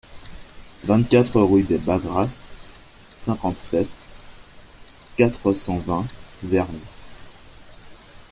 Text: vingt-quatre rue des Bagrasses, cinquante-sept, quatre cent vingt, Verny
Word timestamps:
vingt-quatre 0.83 1.39
rue 1.39 1.61
des 1.61 1.77
Bagrasses, 1.77 2.45
cinquante-sept, 3.15 4.07
quatre 5.15 5.53
cent 5.53 5.77
vingt, 5.77 6.07
Verny 6.41 6.79